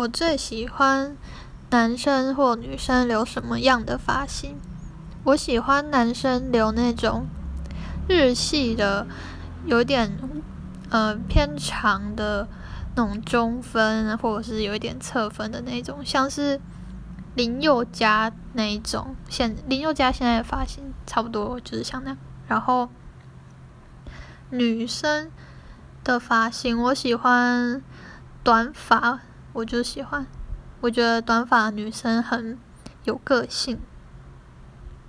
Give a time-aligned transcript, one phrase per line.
[0.00, 1.14] 我最喜欢
[1.68, 4.56] 男生或女生留什么样的发型？
[5.24, 7.26] 我喜欢男生留那种
[8.08, 9.06] 日系的，
[9.66, 10.18] 有点
[10.88, 12.48] 呃偏长的
[12.96, 16.58] 那种中分，或者是有一点侧分的那种，像是
[17.34, 19.14] 林宥嘉那一种。
[19.28, 22.18] 现林宥嘉现在的发型差不多就是像那样。
[22.48, 22.88] 然后
[24.48, 25.30] 女生
[26.02, 27.82] 的发型，我喜欢
[28.42, 29.20] 短发。
[29.52, 30.26] 我就喜欢，
[30.80, 32.56] 我觉得短发女生很
[33.04, 33.78] 有个性，